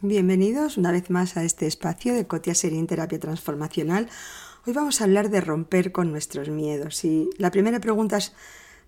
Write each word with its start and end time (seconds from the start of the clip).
Bienvenidos 0.00 0.78
una 0.78 0.90
vez 0.90 1.10
más 1.10 1.36
a 1.36 1.44
este 1.44 1.66
espacio 1.66 2.14
de 2.14 2.26
Cotia 2.26 2.54
Serín 2.54 2.86
Terapia 2.86 3.18
Transformacional. 3.18 4.08
Hoy 4.64 4.72
vamos 4.72 5.00
a 5.00 5.04
hablar 5.04 5.28
de 5.28 5.40
romper 5.40 5.92
con 5.92 6.12
nuestros 6.12 6.48
miedos. 6.48 7.04
Y 7.04 7.28
la 7.36 7.50
primera 7.50 7.78
pregunta 7.78 8.16
es, 8.16 8.32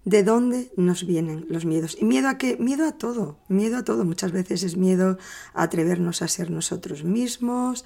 ¿de 0.05 0.23
dónde 0.23 0.73
nos 0.77 1.07
vienen 1.07 1.47
los 1.51 1.65
miedos? 1.65 1.97
¿Y 2.01 2.05
miedo 2.05 2.29
a 2.29 2.39
qué? 2.39 2.57
Miedo 2.59 2.87
a 2.87 2.93
todo, 2.93 3.39
miedo 3.49 3.77
a 3.77 3.85
todo. 3.85 4.05
Muchas 4.05 4.33
veces 4.33 4.63
es 4.63 4.77
miedo 4.77 5.19
a 5.53 5.65
atrevernos 5.65 6.23
a 6.23 6.29
ser 6.29 6.51
nosotros 6.51 7.05
mismos, 7.05 7.85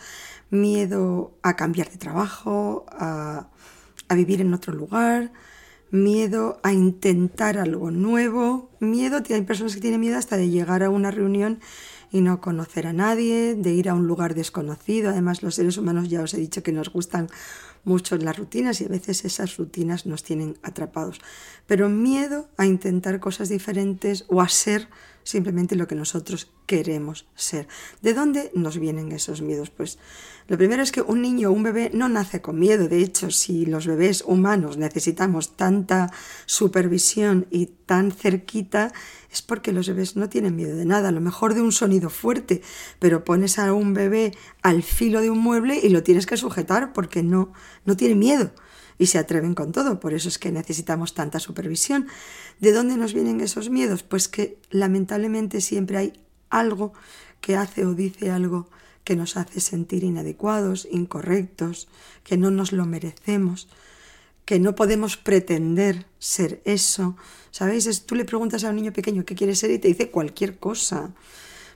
miedo 0.51 1.37
a 1.43 1.57
cambiar 1.57 1.91
de 1.91 1.96
trabajo, 1.96 2.85
a, 2.91 3.48
a 4.09 4.14
vivir 4.14 4.43
en 4.43 4.55
otro 4.55 4.73
lugar, 4.75 5.32
miedo 5.91 6.59
a 6.62 6.73
intentar 6.73 7.59
algo 7.59 7.91
nuevo, 7.91 8.71
miedo, 8.80 9.23
hay 9.29 9.43
personas 9.43 9.74
que 9.74 9.80
tienen 9.80 10.01
miedo 10.01 10.19
hasta 10.19 10.37
de 10.37 10.51
llegar 10.51 10.83
a 10.83 10.91
una 10.91 11.10
reunión 11.10 11.60
y 12.10 12.20
no 12.20 12.41
conocer 12.41 12.87
a 12.87 12.93
nadie, 12.93 13.55
de 13.57 13.73
ir 13.73 13.88
a 13.88 13.95
un 13.95 14.07
lugar 14.07 14.34
desconocido. 14.34 15.10
Además, 15.10 15.43
los 15.43 15.57
seres 15.57 15.79
humanos 15.79 16.09
ya 16.09 16.23
os 16.23 16.33
he 16.34 16.38
dicho 16.38 16.62
que 16.62 16.70
nos 16.73 16.93
gustan 16.93 17.29
mucho 17.84 18.16
las 18.16 18.37
rutinas 18.38 18.80
y 18.80 18.84
a 18.84 18.88
veces 18.88 19.24
esas 19.24 19.57
rutinas 19.57 20.07
nos 20.07 20.23
tienen 20.23 20.57
atrapados. 20.62 21.20
Pero 21.66 21.88
miedo 21.88 22.48
a 22.57 22.66
intentar 22.66 23.21
cosas 23.21 23.48
diferentes 23.48 24.24
o 24.29 24.41
a 24.41 24.48
ser 24.48 24.88
simplemente 25.24 25.74
lo 25.74 25.88
que 25.88 25.95
nosotros 25.95 26.52
queremos 26.66 27.27
ser. 27.34 27.66
¿De 28.02 28.15
dónde 28.15 28.51
nos 28.55 28.78
vienen 28.78 29.10
esos 29.12 29.42
miedos? 29.42 29.70
Pues 29.70 29.98
lo 30.46 30.56
primero 30.59 30.82
es 30.82 30.92
que 30.92 31.01
un 31.01 31.23
niño 31.23 31.48
o 31.48 31.52
un 31.52 31.62
bebé 31.62 31.91
no 31.92 32.09
nace 32.09 32.41
con 32.41 32.59
miedo. 32.59 32.87
De 32.87 33.02
hecho, 33.02 33.30
si 33.30 33.66
los 33.66 33.87
bebés 33.87 34.23
humanos 34.27 34.77
necesitamos 34.77 35.56
tanta 35.56 36.12
supervisión 36.46 37.46
y 37.51 37.66
tan 37.66 38.12
cerquita, 38.12 38.92
es 39.32 39.42
porque 39.42 39.73
los 39.73 39.88
bebés 39.88 40.16
no 40.16 40.29
tienen 40.29 40.55
miedo 40.55 40.77
de 40.77 40.84
nada. 40.84 41.09
A 41.09 41.12
lo 41.12 41.20
mejor 41.20 41.54
de 41.54 41.62
un 41.62 41.73
sonido 41.73 42.10
fuerte, 42.10 42.62
pero 42.99 43.24
pones 43.24 43.59
a 43.59 43.73
un 43.73 43.95
bebé 43.95 44.37
al 44.62 44.82
filo 44.82 45.21
de 45.23 45.30
un 45.30 45.38
mueble 45.38 45.80
y 45.82 45.88
lo 45.88 46.02
tienes 46.02 46.27
que 46.27 46.37
sujetar 46.37 46.93
porque 46.93 47.23
no, 47.23 47.52
no 47.84 47.96
tiene 47.96 48.15
miedo 48.15 48.52
y 48.98 49.06
se 49.06 49.18
atreven 49.18 49.54
con 49.54 49.73
todo. 49.73 50.00
Por 50.00 50.14
eso 50.14 50.28
es 50.28 50.38
que 50.38 50.52
necesitamos 50.52 51.14
tanta 51.14 51.40
supervisión. 51.40 52.06
¿De 52.60 52.73
dónde 52.73 52.96
nos 52.96 53.14
vienen 53.14 53.40
esos 53.40 53.70
miedos? 53.70 54.02
Pues 54.02 54.28
que 54.28 54.59
lamentablemente 54.70 55.60
siempre 55.60 55.98
hay 55.98 56.12
algo 56.50 56.92
que 57.40 57.56
hace 57.56 57.84
o 57.84 57.95
dice 57.95 58.30
algo 58.30 58.68
que 59.04 59.16
nos 59.16 59.37
hace 59.37 59.60
sentir 59.60 60.02
inadecuados, 60.02 60.88
incorrectos, 60.90 61.88
que 62.22 62.37
no 62.38 62.50
nos 62.50 62.72
lo 62.72 62.87
merecemos, 62.87 63.68
que 64.44 64.59
no 64.59 64.75
podemos 64.75 65.16
pretender 65.16 66.06
ser 66.19 66.62
eso. 66.65 67.16
¿Sabéis? 67.50 68.06
Tú 68.06 68.15
le 68.15 68.25
preguntas 68.25 68.65
a 68.65 68.70
un 68.70 68.76
niño 68.76 68.92
pequeño 68.92 69.25
qué 69.25 69.34
quiere 69.34 69.54
ser 69.54 69.70
y 69.70 69.78
te 69.78 69.88
dice 69.88 70.10
cualquier 70.10 70.59
cosa. 70.59 71.12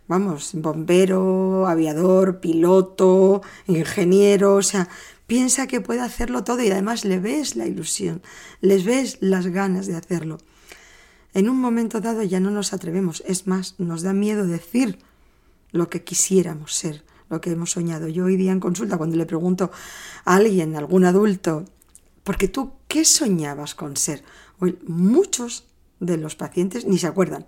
Vamos, 0.08 0.52
bombero, 0.54 1.66
aviador, 1.66 2.40
piloto, 2.40 3.42
ingeniero, 3.66 4.54
o 4.54 4.62
sea, 4.62 4.88
piensa 5.28 5.66
que 5.66 5.82
puede 5.82 6.00
hacerlo 6.00 6.42
todo 6.42 6.62
y 6.62 6.70
además 6.70 7.04
le 7.04 7.20
ves 7.20 7.54
la 7.54 7.66
ilusión, 7.66 8.22
les 8.60 8.84
ves 8.84 9.18
las 9.20 9.46
ganas 9.46 9.86
de 9.86 9.94
hacerlo. 9.94 10.38
En 11.34 11.50
un 11.50 11.60
momento 11.60 12.00
dado 12.00 12.22
ya 12.22 12.40
no 12.40 12.50
nos 12.50 12.72
atrevemos, 12.72 13.22
es 13.26 13.46
más, 13.46 13.74
nos 13.78 14.02
da 14.02 14.14
miedo 14.14 14.46
decir 14.46 14.98
lo 15.70 15.90
que 15.90 16.02
quisiéramos 16.02 16.74
ser, 16.74 17.04
lo 17.28 17.42
que 17.42 17.50
hemos 17.50 17.72
soñado. 17.72 18.08
Yo 18.08 18.24
hoy 18.24 18.36
día 18.36 18.52
en 18.52 18.58
consulta, 18.58 18.96
cuando 18.96 19.16
le 19.16 19.26
pregunto 19.26 19.70
a 20.24 20.36
alguien, 20.36 20.74
a 20.74 20.78
algún 20.78 21.04
adulto, 21.04 21.66
porque 22.24 22.48
tú, 22.48 22.72
¿qué 22.88 23.04
soñabas 23.04 23.74
con 23.74 23.98
ser? 23.98 24.24
Muchos 24.86 25.66
de 26.00 26.16
los 26.16 26.36
pacientes 26.36 26.86
ni 26.86 26.96
se 26.96 27.06
acuerdan, 27.06 27.46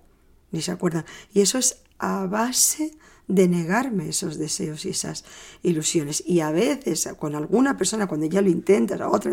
ni 0.52 0.60
se 0.60 0.70
acuerdan. 0.70 1.06
Y 1.32 1.40
eso 1.40 1.56
es 1.56 1.82
a 2.00 2.26
base 2.26 2.96
de 3.28 3.46
negarme 3.46 4.08
esos 4.08 4.38
deseos 4.38 4.84
y 4.84 4.90
esas 4.90 5.24
ilusiones. 5.62 6.22
Y 6.26 6.40
a 6.40 6.50
veces 6.50 7.08
con 7.18 7.36
alguna 7.36 7.76
persona, 7.76 8.08
cuando 8.08 8.26
ya 8.26 8.42
lo 8.42 8.50
intentas, 8.50 9.00
a 9.00 9.08
otra, 9.08 9.32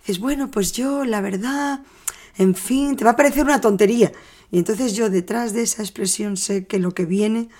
dices, 0.00 0.18
bueno, 0.18 0.50
pues 0.50 0.72
yo, 0.72 1.04
la 1.04 1.20
verdad, 1.20 1.82
en 2.38 2.54
fin, 2.54 2.96
te 2.96 3.04
va 3.04 3.10
a 3.10 3.16
parecer 3.16 3.44
una 3.44 3.60
tontería. 3.60 4.12
Y 4.50 4.58
entonces 4.58 4.94
yo 4.94 5.10
detrás 5.10 5.52
de 5.52 5.62
esa 5.62 5.82
expresión 5.82 6.36
sé 6.36 6.66
que 6.66 6.78
lo 6.78 6.94
que 6.94 7.04
viene 7.04 7.50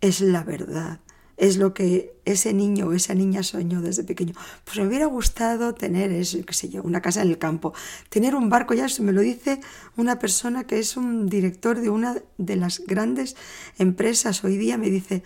es 0.00 0.20
la 0.20 0.42
verdad 0.42 1.00
es 1.36 1.56
lo 1.58 1.74
que 1.74 2.14
ese 2.24 2.52
niño 2.52 2.86
o 2.86 2.92
esa 2.92 3.14
niña 3.14 3.42
soñó 3.42 3.80
desde 3.80 4.04
pequeño. 4.04 4.32
Pues 4.64 4.78
me 4.78 4.86
hubiera 4.86 5.06
gustado 5.06 5.74
tener 5.74 6.12
eso, 6.12 6.38
qué 6.46 6.54
sé 6.54 6.68
yo, 6.68 6.82
una 6.82 7.02
casa 7.02 7.22
en 7.22 7.28
el 7.28 7.38
campo, 7.38 7.74
tener 8.08 8.34
un 8.34 8.48
barco, 8.48 8.74
ya 8.74 8.86
me 9.00 9.12
lo 9.12 9.20
dice 9.20 9.60
una 9.96 10.18
persona 10.18 10.64
que 10.64 10.78
es 10.78 10.96
un 10.96 11.28
director 11.28 11.80
de 11.80 11.90
una 11.90 12.16
de 12.38 12.56
las 12.56 12.80
grandes 12.80 13.36
empresas 13.78 14.44
hoy 14.44 14.56
día, 14.56 14.78
me 14.78 14.90
dice, 14.90 15.22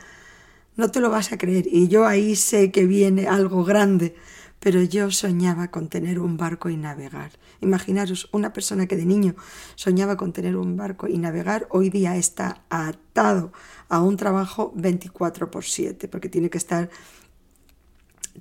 no 0.76 0.90
te 0.90 1.00
lo 1.00 1.10
vas 1.10 1.32
a 1.32 1.38
creer, 1.38 1.66
y 1.70 1.88
yo 1.88 2.06
ahí 2.06 2.36
sé 2.36 2.70
que 2.70 2.86
viene 2.86 3.28
algo 3.28 3.64
grande, 3.64 4.14
pero 4.60 4.82
yo 4.82 5.10
soñaba 5.10 5.70
con 5.70 5.88
tener 5.88 6.18
un 6.18 6.36
barco 6.36 6.68
y 6.68 6.76
navegar. 6.76 7.32
Imaginaros, 7.60 8.28
una 8.30 8.52
persona 8.52 8.86
que 8.86 8.96
de 8.96 9.06
niño 9.06 9.34
soñaba 9.74 10.16
con 10.16 10.32
tener 10.32 10.56
un 10.56 10.76
barco 10.76 11.08
y 11.08 11.18
navegar, 11.18 11.66
hoy 11.70 11.88
día 11.88 12.16
está 12.16 12.62
atado 12.68 13.52
a 13.88 14.00
un 14.02 14.16
trabajo 14.16 14.72
24 14.76 15.50
por 15.50 15.64
7, 15.64 16.08
porque 16.08 16.28
tiene 16.28 16.50
que 16.50 16.58
estar, 16.58 16.90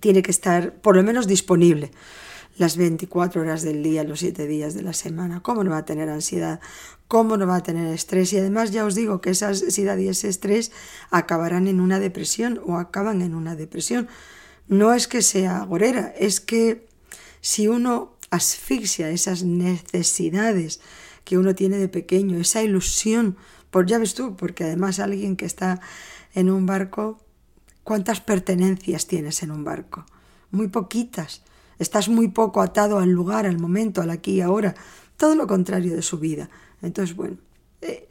tiene 0.01 0.21
que 0.21 0.31
estar 0.31 0.73
por 0.81 0.97
lo 0.97 1.03
menos 1.03 1.25
disponible 1.25 1.91
las 2.57 2.75
24 2.75 3.41
horas 3.41 3.61
del 3.61 3.81
día, 3.81 4.03
los 4.03 4.19
7 4.19 4.45
días 4.45 4.73
de 4.73 4.81
la 4.81 4.91
semana. 4.91 5.41
¿Cómo 5.41 5.63
no 5.63 5.71
va 5.71 5.77
a 5.77 5.85
tener 5.85 6.09
ansiedad? 6.09 6.59
¿Cómo 7.07 7.37
no 7.37 7.47
va 7.47 7.55
a 7.55 7.63
tener 7.63 7.87
estrés? 7.93 8.33
Y 8.33 8.37
además 8.37 8.71
ya 8.71 8.83
os 8.83 8.95
digo 8.95 9.21
que 9.21 9.29
esa 9.29 9.47
ansiedad 9.47 9.97
y 9.97 10.09
ese 10.09 10.27
estrés 10.27 10.73
acabarán 11.09 11.69
en 11.69 11.79
una 11.79 11.99
depresión 11.99 12.59
o 12.65 12.77
acaban 12.77 13.21
en 13.21 13.33
una 13.33 13.55
depresión 13.55 14.09
no 14.69 14.93
es 14.93 15.07
que 15.07 15.21
sea 15.21 15.61
agorera, 15.61 16.13
es 16.17 16.39
que 16.39 16.87
si 17.41 17.67
uno 17.67 18.13
asfixia 18.29 19.09
esas 19.09 19.43
necesidades 19.43 20.79
que 21.25 21.37
uno 21.37 21.55
tiene 21.55 21.77
de 21.77 21.89
pequeño, 21.89 22.37
esa 22.37 22.61
ilusión, 22.61 23.35
por 23.71 23.87
ya 23.87 23.97
ves 23.97 24.13
tú, 24.13 24.35
porque 24.35 24.63
además 24.63 24.99
alguien 24.99 25.35
que 25.35 25.45
está 25.45 25.81
en 26.35 26.49
un 26.49 26.65
barco, 26.65 27.19
¿cuántas 27.83 28.21
pertenencias 28.21 29.07
tienes 29.07 29.41
en 29.43 29.51
un 29.51 29.63
barco? 29.63 30.05
Muy 30.51 30.67
poquitas. 30.67 31.41
Estás 31.79 32.07
muy 32.07 32.27
poco 32.27 32.61
atado 32.61 32.99
al 32.99 33.09
lugar, 33.09 33.45
al 33.47 33.57
momento, 33.57 34.01
al 34.01 34.11
aquí 34.11 34.33
y 34.33 34.41
ahora. 34.41 34.75
Todo 35.17 35.35
lo 35.35 35.47
contrario 35.47 35.95
de 35.95 36.01
su 36.01 36.19
vida. 36.19 36.49
Entonces, 36.81 37.15
bueno, 37.15 37.37
eh, 37.81 38.07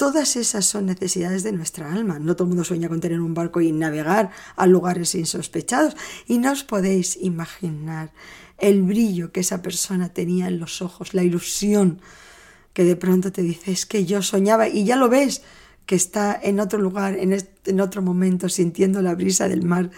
Todas 0.00 0.36
esas 0.36 0.64
son 0.64 0.86
necesidades 0.86 1.42
de 1.42 1.52
nuestra 1.52 1.92
alma. 1.92 2.18
No 2.18 2.34
todo 2.34 2.44
el 2.44 2.48
mundo 2.48 2.64
sueña 2.64 2.88
con 2.88 3.00
tener 3.00 3.20
un 3.20 3.34
barco 3.34 3.60
y 3.60 3.70
navegar 3.70 4.30
a 4.56 4.66
lugares 4.66 5.14
insospechados. 5.14 5.94
Y 6.26 6.38
no 6.38 6.52
os 6.52 6.64
podéis 6.64 7.18
imaginar 7.20 8.10
el 8.56 8.82
brillo 8.82 9.30
que 9.30 9.40
esa 9.40 9.60
persona 9.60 10.08
tenía 10.08 10.48
en 10.48 10.58
los 10.58 10.80
ojos, 10.80 11.12
la 11.12 11.22
ilusión 11.22 12.00
que 12.72 12.84
de 12.84 12.96
pronto 12.96 13.30
te 13.30 13.42
dice, 13.42 13.72
es 13.72 13.84
que 13.84 14.06
yo 14.06 14.22
soñaba 14.22 14.68
y 14.68 14.86
ya 14.86 14.96
lo 14.96 15.10
ves, 15.10 15.42
que 15.84 15.96
está 15.96 16.40
en 16.42 16.60
otro 16.60 16.78
lugar, 16.78 17.18
en, 17.18 17.80
otro 17.82 18.00
momento, 18.00 18.48
sintiendo 18.48 19.02
la 19.02 19.14
brisa 19.14 19.48
del 19.48 19.64
mar 19.64 19.90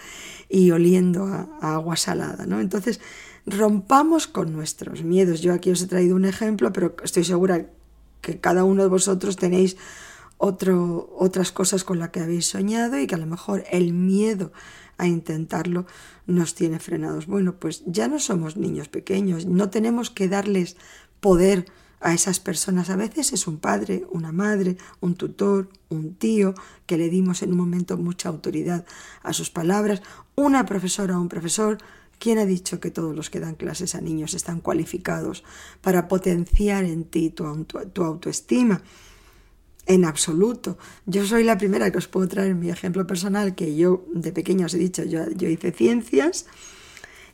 y 0.49 0.71
oliendo 0.71 1.27
a, 1.27 1.47
a 1.61 1.75
agua 1.75 1.95
salada. 1.95 2.45
¿no? 2.45 2.59
Entonces, 2.59 2.99
rompamos 3.45 4.27
con 4.27 4.51
nuestros 4.51 5.01
miedos. 5.01 5.39
Yo 5.39 5.53
aquí 5.53 5.71
os 5.71 5.81
he 5.81 5.87
traído 5.87 6.17
un 6.17 6.25
ejemplo, 6.25 6.73
pero 6.73 6.93
estoy 7.05 7.23
segura 7.23 7.69
que 8.23 8.39
cada 8.39 8.63
uno 8.63 8.81
de 8.81 8.89
vosotros 8.89 9.35
tenéis 9.35 9.77
otro, 10.37 11.13
otras 11.19 11.51
cosas 11.51 11.83
con 11.83 11.99
las 11.99 12.09
que 12.09 12.21
habéis 12.21 12.47
soñado 12.47 12.97
y 12.97 13.05
que 13.05 13.15
a 13.15 13.19
lo 13.19 13.27
mejor 13.27 13.65
el 13.69 13.93
miedo 13.93 14.51
a 14.97 15.05
intentarlo 15.05 15.85
nos 16.25 16.55
tiene 16.55 16.79
frenados. 16.79 17.27
Bueno, 17.27 17.55
pues 17.59 17.83
ya 17.85 18.07
no 18.07 18.17
somos 18.19 18.57
niños 18.57 18.87
pequeños, 18.87 19.45
no 19.45 19.69
tenemos 19.69 20.09
que 20.09 20.29
darles 20.29 20.77
poder 21.19 21.65
a 21.99 22.13
esas 22.13 22.39
personas. 22.39 22.89
A 22.89 22.95
veces 22.95 23.33
es 23.33 23.47
un 23.47 23.57
padre, 23.57 24.05
una 24.11 24.31
madre, 24.31 24.77
un 24.99 25.15
tutor, 25.15 25.69
un 25.89 26.15
tío, 26.15 26.53
que 26.85 26.97
le 26.97 27.09
dimos 27.09 27.41
en 27.41 27.51
un 27.51 27.57
momento 27.57 27.97
mucha 27.97 28.29
autoridad 28.29 28.85
a 29.21 29.33
sus 29.33 29.49
palabras, 29.49 30.01
una 30.35 30.65
profesora 30.65 31.17
o 31.17 31.21
un 31.21 31.29
profesor 31.29 31.77
¿Quién 32.23 32.37
ha 32.37 32.45
dicho 32.45 32.79
que 32.79 32.89
todos 32.89 33.13
los 33.13 33.29
que 33.29 33.41
dan 33.41 33.55
clases 33.55 33.95
a 33.95 33.99
niños 33.99 34.33
están 34.33 34.61
cualificados 34.61 35.43
para 35.81 36.07
potenciar 36.07 36.85
en 36.85 37.03
ti 37.03 37.31
tu, 37.31 37.43
autoestima? 38.01 38.81
En 39.87 40.05
absoluto. 40.05 40.77
Yo 41.05 41.25
soy 41.25 41.43
la 41.43 41.57
primera 41.57 41.91
que 41.91 41.97
os 41.97 42.07
puedo 42.07 42.25
traer 42.29 42.55
mi 42.55 42.69
ejemplo 42.69 43.05
personal, 43.05 43.55
que 43.55 43.75
yo 43.75 44.05
de 44.13 44.31
pequeña 44.31 44.67
os 44.67 44.73
he 44.73 44.77
dicho, 44.77 45.03
yo, 45.03 45.19
hice 45.49 45.73
ciencias 45.73 46.45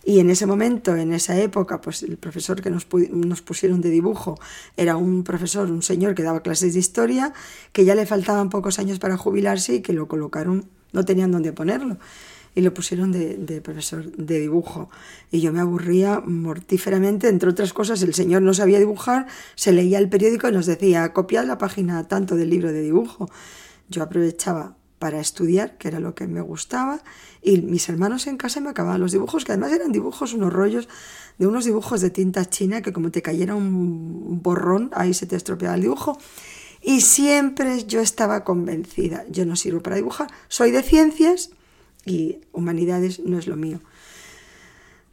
y 0.04 0.22
en 0.22 0.32
ese 0.32 0.48
momento, 0.48 0.96
en 0.96 1.14
esa 1.14 1.40
época, 1.40 1.82
pues 1.82 2.02
el 2.02 2.18
profesor 2.18 2.60
que 2.60 2.72
nos, 2.72 2.88
nos 3.12 3.44
pusieron 3.44 3.82
de 3.82 3.92
dibujo 3.92 4.40
era 4.76 4.98
un 4.98 5.24
profesor, 5.24 5.70
un 5.70 5.84
señor 5.84 6.16
que 6.16 6.24
daba 6.24 6.42
clases 6.42 6.74
de 6.74 6.80
historia, 6.80 7.32
que 7.74 7.86
ya 7.86 7.94
le 7.94 8.08
faltaban 8.08 8.50
pocos 8.50 8.80
años 8.80 8.98
para 8.98 9.18
jubilarse 9.18 9.76
y 9.76 9.82
que 9.82 9.94
lo 9.94 10.08
colocaron, 10.08 10.68
no 10.94 11.06
tenían 11.06 11.32
dónde 11.32 11.54
ponerlo. 11.54 12.00
Y 12.56 12.62
lo 12.62 12.74
pusieron 12.74 13.12
de, 13.12 13.62
profesor 13.62 14.12
de 14.16 14.40
dibujo. 14.40 14.90
Y 15.32 15.42
yo 15.42 15.54
me 15.54 15.60
aburría 15.60 16.22
mortíferamente, 16.26 17.28
entre 17.28 17.50
otras 17.50 17.74
cosas, 17.74 18.02
el 18.02 18.14
señor 18.14 18.42
no 18.42 18.54
sabía 18.54 18.80
dibujar, 18.80 19.28
se 19.56 19.72
leía 19.72 20.00
el 20.00 20.10
periódico 20.10 20.50
y 20.50 20.52
nos 20.52 20.66
decía, 20.66 21.14
copiad 21.14 21.46
la 21.46 21.58
página 21.58 22.08
tanto 22.08 22.36
del 22.36 22.50
libro 22.50 22.72
de 22.72 22.82
dibujo. 22.82 23.30
Yo 23.90 24.04
aprovechaba 24.04 24.76
para 25.00 25.20
estudiar, 25.20 25.78
que 25.78 25.88
era 25.88 26.00
lo 26.00 26.14
que 26.14 26.28
me 26.28 26.42
gustaba, 26.42 27.02
y 27.42 27.62
mis 27.62 27.88
hermanos 27.88 28.28
en 28.28 28.36
casa 28.36 28.60
me 28.60 28.70
acababan 28.70 29.00
los 29.00 29.14
dibujos, 29.14 29.46
que 29.46 29.54
además 29.54 29.72
eran 29.72 29.94
dibujos, 29.94 30.34
unos 30.34 30.52
rollos 30.52 30.90
de 31.38 31.48
unos 31.48 31.64
dibujos 31.64 32.02
de 32.02 32.10
tinta 32.10 32.44
china 32.46 32.82
que 32.82 32.92
como 32.92 33.12
te 33.12 33.22
cayera 33.22 33.56
un 33.56 34.42
borrón, 34.44 34.92
ahí 34.94 35.14
se 35.14 35.26
te 35.26 35.38
estropeaba 35.38 35.76
el 35.76 35.82
dibujo. 35.82 36.18
Y 36.82 37.02
siempre 37.02 37.86
yo 37.86 38.02
estaba 38.02 38.44
convencida, 38.44 39.26
yo 39.30 39.46
no 39.46 39.56
sirvo 39.56 39.82
para 39.82 39.96
dibujar, 39.96 40.28
soy 40.48 40.72
de 40.72 40.84
ciencias 40.84 41.52
y 42.10 42.42
humanidades 42.52 43.20
no 43.20 43.38
es 43.38 43.48
lo 43.48 43.56
mío. 43.56 43.80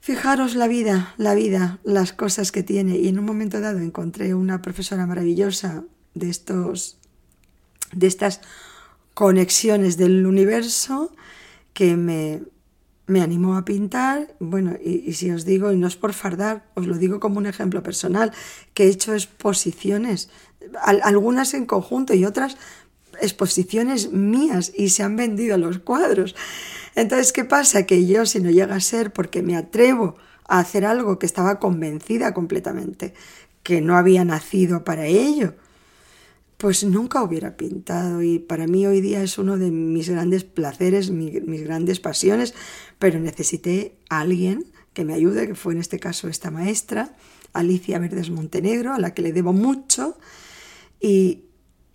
Fijaros 0.01 0.55
la 0.55 0.69
vida, 0.69 1.15
la 1.17 1.35
vida, 1.35 1.79
las 1.83 2.13
cosas 2.13 2.53
que 2.53 2.63
tiene. 2.63 2.97
Y 2.97 3.09
en 3.09 3.19
un 3.19 3.25
momento 3.25 3.61
dado 3.61 3.81
encontré 3.81 4.35
una 4.35 4.63
profesora 4.63 5.07
maravillosa 5.07 5.85
de 6.15 6.31
estos, 6.31 6.99
de 7.93 8.07
estas 8.07 8.41
conexiones 9.15 9.97
del 9.97 10.27
universo 10.27 11.13
que 11.73 11.97
me, 11.97 12.43
me 13.07 13.21
animó 13.21 13.57
a 13.57 13.65
pintar. 13.65 14.35
Bueno, 14.39 14.77
y, 14.83 15.13
si 15.15 15.31
os 15.31 15.45
digo, 15.45 15.73
y 15.73 15.77
no 15.77 15.87
es 15.87 15.97
por 15.97 16.13
fardar, 16.13 16.67
os 16.75 16.87
lo 16.87 16.97
digo 16.99 17.21
como 17.21 17.39
un 17.39 17.47
ejemplo 17.47 17.83
personal, 17.83 18.33
que 18.75 18.85
he 18.85 18.89
hecho 18.89 19.15
exposiciones, 19.15 20.29
algunas 20.83 21.55
en 21.55 21.67
conjunto 21.67 22.15
y 22.15 22.25
otras 22.25 22.57
exposiciones 23.21 24.13
mías 24.13 24.73
y 24.75 24.91
se 24.91 25.03
han 25.03 25.17
vendido 25.17 25.59
los 25.59 25.79
cuadros. 25.79 26.35
Entonces, 26.95 27.33
¿qué 27.33 27.45
pasa? 27.45 27.85
Que 27.85 28.07
yo, 28.07 28.27
si 28.27 28.41
no 28.41 28.51
llega 28.51 28.75
a 28.75 28.81
ser 28.81 29.13
porque 29.13 29.43
me 29.43 29.57
atrevo 29.57 30.17
a 30.49 30.61
hacer 30.61 30.85
algo 30.85 31.19
que 31.19 31.27
estaba 31.27 31.59
convencida 31.59 32.33
completamente, 32.33 33.15
que 33.63 33.81
no 33.81 33.97
había 33.97 34.25
nacido 34.25 34.85
para 34.85 35.07
ello, 35.07 35.55
pues 36.57 36.85
nunca 36.85 37.23
hubiera 37.23 37.57
pintado 37.57 38.23
y 38.23 38.39
para 38.39 38.67
mí 38.67 38.87
hoy 38.87 39.01
día 39.01 39.23
es 39.23 39.39
uno 39.39 39.59
de 39.59 39.71
mis 39.71 40.09
grandes 40.09 40.45
placeres, 40.45 41.11
mis 41.11 41.65
grandes 41.65 42.01
pasiones, 42.01 42.55
pero 42.99 43.19
necesité 43.19 43.97
a 44.09 44.21
alguien 44.21 44.65
que 44.95 45.05
me 45.05 45.13
ayude, 45.13 45.47
que 45.47 45.55
fue 45.55 45.75
en 45.75 45.81
este 45.81 45.99
caso 45.99 46.29
esta 46.29 46.51
maestra, 46.51 47.15
Alicia 47.53 47.99
Verdes 47.99 48.31
Montenegro, 48.31 48.95
a 48.95 48.99
la 48.99 49.13
que 49.13 49.21
le 49.21 49.33
debo 49.35 49.53
mucho, 49.53 50.17
y, 51.01 51.46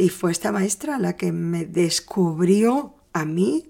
y 0.01 0.09
fue 0.09 0.31
esta 0.31 0.51
maestra 0.51 0.98
la 0.98 1.15
que 1.15 1.31
me 1.31 1.65
descubrió 1.65 2.95
a 3.13 3.24
mí 3.24 3.68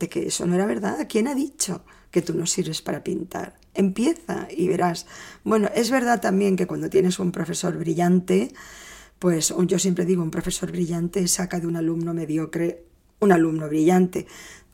de 0.00 0.08
que 0.08 0.26
eso 0.26 0.44
no 0.44 0.56
era 0.56 0.66
verdad. 0.66 1.06
¿Quién 1.08 1.28
ha 1.28 1.36
dicho 1.36 1.84
que 2.10 2.20
tú 2.20 2.34
no 2.34 2.46
sirves 2.46 2.82
para 2.82 3.04
pintar? 3.04 3.54
Empieza 3.74 4.48
y 4.50 4.66
verás. 4.66 5.06
Bueno, 5.44 5.70
es 5.72 5.92
verdad 5.92 6.20
también 6.20 6.56
que 6.56 6.66
cuando 6.66 6.90
tienes 6.90 7.20
un 7.20 7.30
profesor 7.30 7.78
brillante, 7.78 8.52
pues 9.20 9.54
yo 9.66 9.78
siempre 9.78 10.04
digo, 10.04 10.20
un 10.24 10.32
profesor 10.32 10.72
brillante 10.72 11.28
saca 11.28 11.60
de 11.60 11.68
un 11.68 11.76
alumno 11.76 12.12
mediocre 12.12 12.84
un 13.20 13.30
alumno 13.30 13.68
brillante. 13.68 14.26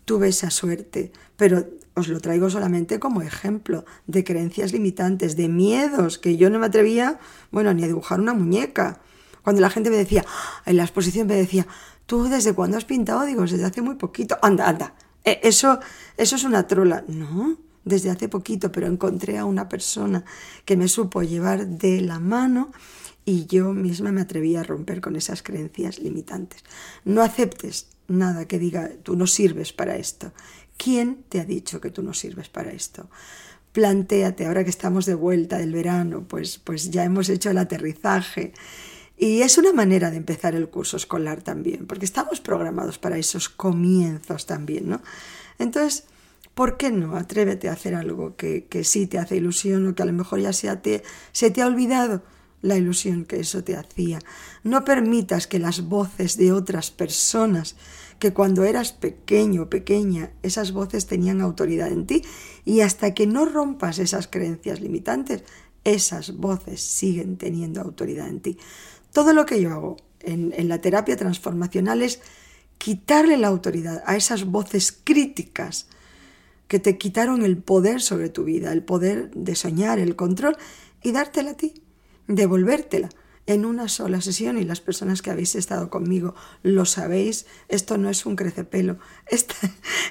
Tuve 0.07 0.29
esa 0.29 0.49
suerte, 0.51 1.13
pero 1.37 1.67
os 1.95 2.09
lo 2.09 2.21
traigo 2.21 2.49
solamente 2.49 2.99
como 2.99 3.21
ejemplo 3.21 3.85
de 4.07 4.25
creencias 4.25 4.73
limitantes, 4.73 5.37
de 5.37 5.49
miedos, 5.49 6.19
que 6.19 6.39
yo 6.39 6.49
no 6.49 6.59
me 6.59 6.67
atrevía, 6.67 7.19
bueno, 7.51 7.75
ni 7.75 7.85
a 7.85 7.89
dibujar 7.89 8.21
una 8.21 8.33
muñeca. 8.33 9.01
Cuando 9.45 9.63
la 9.63 9.71
gente 9.71 9.91
me 9.91 9.97
decía, 9.97 10.25
en 10.67 10.77
la 10.77 10.83
exposición 10.83 11.29
me 11.29 11.37
decía, 11.37 11.67
¿tú 12.07 12.25
desde 12.25 12.55
cuándo 12.55 12.77
has 12.77 12.85
pintado? 12.85 13.25
Digo, 13.25 13.43
desde 13.43 13.65
hace 13.65 13.83
muy 13.83 13.95
poquito. 13.95 14.39
Anda, 14.43 14.69
anda. 14.69 14.95
E, 15.23 15.39
eso, 15.45 15.79
eso 16.17 16.37
es 16.37 16.45
una 16.45 16.67
trola. 16.67 17.05
No, 17.07 17.59
desde 17.85 18.11
hace 18.11 18.29
poquito, 18.29 18.73
pero 18.73 18.87
encontré 18.87 19.39
a 19.39 19.45
una 19.45 19.69
persona 19.69 20.25
que 20.65 20.77
me 20.77 20.89
supo 20.89 21.23
llevar 21.23 21.67
de 21.67 22.01
la 22.01 22.19
mano 22.19 22.73
y 23.25 23.47
yo 23.47 23.73
misma 23.73 24.13
me 24.13 24.23
atreví 24.23 24.57
a 24.57 24.63
romper 24.63 25.01
con 25.01 25.17
esas 25.17 25.43
creencias 25.43 25.99
limitantes. 25.99 26.65
No 27.05 27.23
aceptes 27.23 27.89
nada 28.09 28.47
que 28.47 28.59
diga 28.59 28.91
tú 29.03 29.17
no 29.17 29.27
sirves 29.27 29.73
para 29.73 29.97
esto. 29.97 30.33
¿Quién 30.77 31.25
te 31.29 31.41
ha 31.41 31.45
dicho 31.45 31.81
que 31.81 31.91
tú 31.91 32.03
no 32.03 32.15
sirves 32.15 32.49
para 32.49 32.73
esto? 32.73 33.09
Plantéate, 33.73 34.47
ahora 34.47 34.63
que 34.63 34.71
estamos 34.71 35.07
de 35.07 35.15
vuelta 35.15 35.59
del 35.59 35.73
verano, 35.73 36.25
pues, 36.29 36.59
pues 36.59 36.91
ya 36.91 37.05
hemos 37.05 37.29
hecho 37.29 37.51
el 37.51 37.59
aterrizaje. 37.59 38.53
Y 39.17 39.43
es 39.43 39.59
una 39.59 39.73
manera 39.73 40.11
de 40.11 40.17
empezar 40.17 40.55
el 40.55 40.69
curso 40.69 40.97
escolar 40.97 41.43
también, 41.43 41.87
porque 41.87 42.05
estamos 42.05 42.41
programados 42.41 42.99
para 42.99 43.17
esos 43.17 43.49
comienzos 43.49 44.47
también, 44.47 44.89
¿no? 44.89 45.03
Entonces, 45.59 46.05
¿por 46.55 46.77
qué 46.77 46.91
no? 46.91 47.17
Atrévete 47.17 47.69
a 47.69 47.73
hacer 47.73 47.95
algo 47.95 48.37
que, 48.37 48.67
que 48.67 48.83
sí 48.83 49.07
te 49.07 49.19
hace 49.19 49.37
ilusión 49.37 49.87
o 49.87 49.95
que 49.95 50.03
a 50.03 50.07
lo 50.07 50.13
mejor 50.13 50.41
ya 50.41 50.53
se 50.53 50.75
te, 50.77 51.03
se 51.33 51.51
te 51.51 51.63
ha 51.63 51.67
olvidado 51.67 52.23
la 52.65 52.77
ilusión 52.77 53.27
que 53.27 53.41
eso 53.41 53.63
te 53.63 53.77
hacía. 53.77 54.19
No 54.63 54.85
permitas 54.85 55.47
que 55.47 55.59
las 55.59 55.83
voces 55.83 56.39
de 56.39 56.53
otras 56.53 56.91
personas, 56.91 57.77
que 58.19 58.33
cuando 58.33 58.65
eras 58.65 58.93
pequeño 58.93 59.69
pequeña, 59.69 60.33
esas 60.43 60.73
voces 60.73 61.07
tenían 61.07 61.43
autoridad 61.43 61.89
en 61.89 62.07
ti, 62.07 62.25
y 62.65 62.81
hasta 62.81 63.13
que 63.13 63.27
no 63.27 63.45
rompas 63.45 63.99
esas 63.99 64.29
creencias 64.29 64.81
limitantes, 64.81 65.45
esas 65.85 66.37
voces 66.37 66.83
siguen 66.83 67.37
teniendo 67.37 67.81
autoridad 67.81 68.29
en 68.29 68.41
ti. 68.41 68.59
Todo 69.13 69.33
lo 69.33 69.47
que 69.47 69.61
yo 69.61 69.71
hago 69.71 69.97
en, 70.21 70.69
la 70.69 70.81
terapia 70.81 71.17
transformacional 71.17 72.03
es 72.03 72.21
quitarle 72.79 73.37
la 73.37 73.49
autoridad 73.49 74.03
a 74.07 74.17
esas 74.17 74.45
voces 74.45 74.93
críticas 75.05 75.87
que 76.67 76.79
te 76.79 76.99
quitaron 76.99 77.45
el 77.45 77.59
poder 77.59 78.01
sobre 78.01 78.31
tu 78.31 78.45
vida, 78.45 78.73
el 78.73 78.83
poder 78.83 79.31
de 79.35 79.55
soñar, 79.55 79.99
el 79.99 80.17
control, 80.17 80.57
y 81.03 81.13
dártela 81.13 81.51
a 81.51 81.57
ti 81.57 81.75
devolvértela 82.27 83.09
en 83.47 83.67
una 83.67 83.89
sola 83.89 84.21
sesión 84.21 84.57
y 84.59 84.65
las 84.65 84.81
personas 84.81 85.21
que 85.21 85.31
habéis 85.31 85.55
estado 85.55 85.91
conmigo 85.91 86.35
lo 86.63 86.87
sabéis, 86.87 87.47
esto 87.69 87.99
no 87.99 88.09
es 88.09 88.25
un 88.25 88.37
crecepelo, 88.37 88.99
esta, 89.27 89.55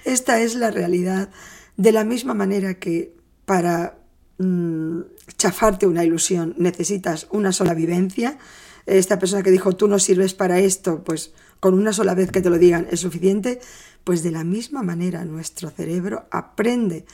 esta 0.05 0.41
es 0.41 0.55
la 0.55 0.71
realidad. 0.71 1.29
De 1.75 1.91
la 1.91 2.03
misma 2.03 2.35
manera 2.35 2.75
que 2.75 3.15
para 3.45 3.97
mm, 4.37 5.01
chafarte 5.37 5.87
una 5.87 6.03
ilusión 6.03 6.55
necesitas 6.57 7.27
una 7.31 7.51
sola 7.51 7.73
vivencia, 7.73 8.37
esta 8.85 9.19
persona 9.19 9.43
que 9.43 9.51
dijo 9.51 9.75
tú 9.75 9.87
no 9.87 9.99
sirves 9.99 10.33
para 10.33 10.59
esto, 10.59 11.03
pues 11.03 11.33
con 11.59 11.73
una 11.73 11.93
sola 11.93 12.13
vez 12.15 12.31
que 12.31 12.41
te 12.41 12.49
lo 12.49 12.57
digan 12.57 12.87
es 12.91 12.99
suficiente, 12.99 13.61
pues 14.03 14.23
de 14.23 14.31
la 14.31 14.43
misma 14.43 14.83
manera 14.83 15.23
nuestro 15.23 15.69
cerebro 15.69 16.25
aprende 16.31 17.05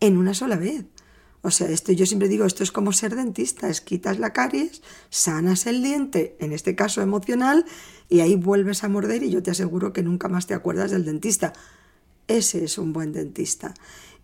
en 0.00 0.16
una 0.16 0.34
sola 0.34 0.56
vez. 0.56 0.86
O 1.42 1.50
sea, 1.50 1.68
esto 1.68 1.92
yo 1.92 2.06
siempre 2.06 2.28
digo, 2.28 2.46
esto 2.46 2.62
es 2.62 2.72
como 2.72 2.94
ser 2.94 3.14
dentista, 3.14 3.68
es 3.68 3.82
quitas 3.82 4.18
la 4.18 4.32
caries, 4.32 4.80
sanas 5.10 5.66
el 5.66 5.82
diente, 5.82 6.36
en 6.40 6.52
este 6.52 6.74
caso 6.74 7.02
emocional, 7.02 7.66
y 8.08 8.20
ahí 8.20 8.34
vuelves 8.34 8.82
a 8.82 8.88
morder 8.88 9.22
y 9.22 9.30
yo 9.30 9.42
te 9.42 9.50
aseguro 9.50 9.92
que 9.92 10.02
nunca 10.02 10.28
más 10.28 10.46
te 10.46 10.54
acuerdas 10.54 10.90
del 10.90 11.04
dentista. 11.04 11.52
Ese 12.28 12.64
es 12.64 12.78
un 12.78 12.94
buen 12.94 13.12
dentista. 13.12 13.74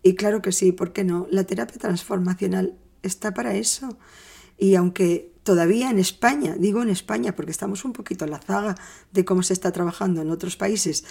Y 0.03 0.15
claro 0.15 0.41
que 0.41 0.51
sí, 0.51 0.71
¿por 0.71 0.93
qué 0.93 1.03
no? 1.03 1.27
La 1.29 1.43
terapia 1.43 1.77
transformacional 1.77 2.75
está 3.03 3.33
para 3.33 3.55
eso. 3.55 3.97
Y 4.57 4.75
aunque 4.75 5.31
todavía 5.43 5.89
en 5.89 5.99
España, 5.99 6.55
digo 6.57 6.81
en 6.81 6.89
España 6.89 7.35
porque 7.35 7.51
estamos 7.51 7.85
un 7.85 7.93
poquito 7.93 8.25
en 8.25 8.31
la 8.31 8.39
zaga 8.39 8.75
de 9.11 9.25
cómo 9.25 9.43
se 9.43 9.53
está 9.53 9.71
trabajando 9.71 10.21
en 10.21 10.31
otros 10.31 10.55
países, 10.55 11.03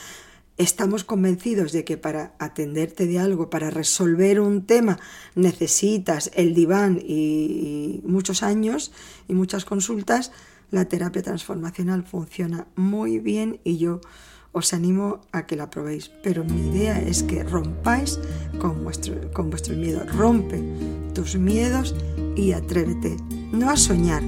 estamos 0.56 1.04
convencidos 1.04 1.72
de 1.72 1.84
que 1.84 1.96
para 1.96 2.34
atenderte 2.38 3.06
de 3.06 3.18
algo, 3.18 3.50
para 3.50 3.70
resolver 3.70 4.40
un 4.40 4.66
tema, 4.66 4.98
necesitas 5.34 6.30
el 6.34 6.54
diván 6.54 7.00
y, 7.02 8.02
muchos 8.04 8.42
años 8.42 8.92
y 9.26 9.34
muchas 9.34 9.64
consultas, 9.64 10.32
la 10.70 10.84
terapia 10.84 11.22
transformacional 11.22 12.04
funciona 12.04 12.66
muy 12.76 13.18
bien 13.18 13.60
y 13.64 13.78
yo 13.78 14.00
os 14.52 14.72
animo 14.72 15.20
a 15.32 15.46
que 15.46 15.56
la 15.56 15.70
probéis. 15.70 16.10
Pero 16.22 16.44
mi 16.44 16.68
idea 16.68 17.00
es 17.00 17.22
que 17.22 17.44
rompáis 17.44 18.18
con 18.58 18.84
vuestro, 18.84 19.14
con 19.32 19.50
miedos. 19.76 20.14
Rompe 20.14 20.62
tus 21.14 21.36
miedos 21.36 21.94
y 22.36 22.52
atrévete, 22.52 23.16
no 23.52 23.70
a 23.70 23.76
soñar, 23.76 24.22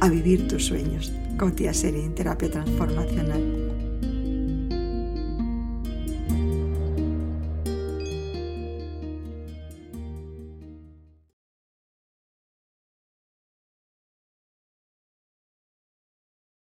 a 0.00 0.08
vivir 0.08 0.48
tus 0.48 0.66
sueños. 0.66 1.12
Cotia 1.38 1.74
Serie 1.74 2.04
en 2.04 2.14
terapia 2.14 2.50
transformacional. 2.50 3.65